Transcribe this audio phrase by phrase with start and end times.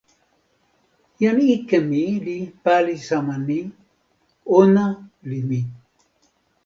[1.21, 3.59] jan ike mi li pali sama ni:
[4.61, 4.85] ona
[5.29, 5.61] li mi.